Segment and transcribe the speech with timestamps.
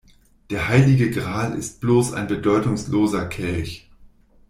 [0.49, 3.87] Der heilige Gral ist bloß ein bedeutungsloser Kelch.